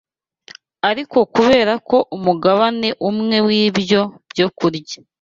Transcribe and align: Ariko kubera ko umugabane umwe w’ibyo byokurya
Ariko 0.89 1.17
kubera 1.35 1.73
ko 1.89 1.97
umugabane 2.17 2.89
umwe 3.09 3.37
w’ibyo 3.47 4.01
byokurya 4.31 4.97